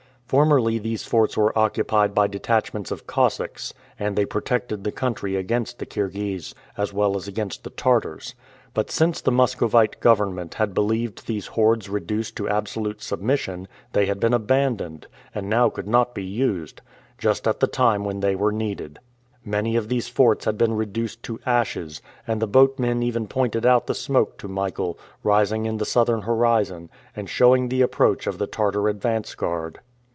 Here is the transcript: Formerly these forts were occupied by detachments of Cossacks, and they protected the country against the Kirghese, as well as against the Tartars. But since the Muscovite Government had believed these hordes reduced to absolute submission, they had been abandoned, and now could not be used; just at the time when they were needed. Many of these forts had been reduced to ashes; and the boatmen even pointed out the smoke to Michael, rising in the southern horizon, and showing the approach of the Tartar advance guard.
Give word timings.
Formerly 0.31 0.79
these 0.79 1.03
forts 1.03 1.35
were 1.35 1.59
occupied 1.59 2.15
by 2.15 2.27
detachments 2.27 2.89
of 2.89 3.05
Cossacks, 3.05 3.73
and 3.99 4.15
they 4.15 4.23
protected 4.23 4.85
the 4.85 4.91
country 4.93 5.35
against 5.35 5.77
the 5.77 5.85
Kirghese, 5.85 6.53
as 6.77 6.93
well 6.93 7.17
as 7.17 7.27
against 7.27 7.65
the 7.65 7.69
Tartars. 7.69 8.33
But 8.73 8.89
since 8.89 9.19
the 9.19 9.29
Muscovite 9.33 9.99
Government 9.99 10.53
had 10.53 10.73
believed 10.73 11.27
these 11.27 11.47
hordes 11.47 11.89
reduced 11.89 12.37
to 12.37 12.47
absolute 12.47 13.01
submission, 13.01 13.67
they 13.91 14.05
had 14.05 14.21
been 14.21 14.33
abandoned, 14.33 15.05
and 15.35 15.49
now 15.49 15.67
could 15.69 15.89
not 15.89 16.15
be 16.15 16.23
used; 16.23 16.79
just 17.17 17.45
at 17.45 17.59
the 17.59 17.67
time 17.67 18.05
when 18.05 18.21
they 18.21 18.33
were 18.33 18.53
needed. 18.53 18.99
Many 19.43 19.75
of 19.75 19.89
these 19.89 20.07
forts 20.07 20.45
had 20.45 20.57
been 20.57 20.75
reduced 20.75 21.23
to 21.23 21.41
ashes; 21.45 22.01
and 22.25 22.41
the 22.41 22.47
boatmen 22.47 23.03
even 23.03 23.27
pointed 23.27 23.65
out 23.65 23.85
the 23.85 23.93
smoke 23.93 24.37
to 24.37 24.47
Michael, 24.47 24.97
rising 25.23 25.65
in 25.65 25.75
the 25.75 25.83
southern 25.83 26.21
horizon, 26.21 26.89
and 27.17 27.29
showing 27.29 27.67
the 27.67 27.81
approach 27.81 28.27
of 28.27 28.37
the 28.37 28.47
Tartar 28.47 28.87
advance 28.87 29.35
guard. 29.35 29.81